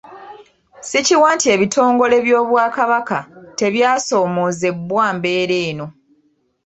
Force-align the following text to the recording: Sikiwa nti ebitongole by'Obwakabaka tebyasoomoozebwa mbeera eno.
Sikiwa 0.89 1.29
nti 1.35 1.47
ebitongole 1.55 2.15
by'Obwakabaka 2.25 3.19
tebyasoomoozebwa 3.59 5.05
mbeera 5.15 5.55
eno. 5.69 5.87